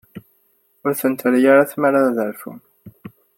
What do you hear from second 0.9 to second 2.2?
ten-terri ara tmara ad